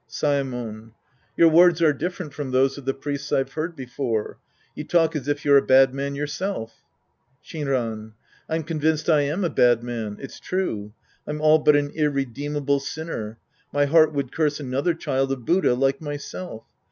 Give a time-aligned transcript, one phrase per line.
[0.09, 0.93] Saemon.
[1.37, 4.39] Your words are dififerent from those of the priests I've heard before.
[4.73, 6.81] You talk as if you're a bad man yourself
[7.45, 8.13] Shinran.
[8.49, 10.17] I'm convinced I am a bad man.
[10.19, 10.93] It's true.
[11.27, 13.37] I'm all but an irredeemable sinner.
[13.71, 16.63] My heart would curse another child of Buddha like myself.